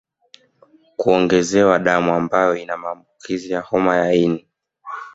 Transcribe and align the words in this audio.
Kuongezewa 0.95 1.79
damu 1.79 2.13
ambayo 2.13 2.55
ina 2.55 2.77
maambukizi 2.77 3.51
ya 3.53 3.61
homa 3.61 3.95
ya 3.97 4.13
ini 4.13 4.47